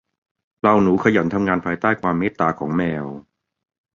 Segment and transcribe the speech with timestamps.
[0.59, 3.05] เหล่าหนูขยันทำงานภายใต้ความเมตตาของแมว